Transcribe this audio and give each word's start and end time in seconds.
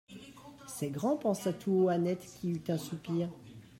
C'est 0.65 0.89
grand,» 0.89 1.15
pensa 1.15 1.53
tout 1.53 1.73
haut 1.83 1.89
Annette 1.89 2.25
qui 2.39 2.49
eut 2.49 2.63
un 2.69 2.77
soupir. 2.79 3.29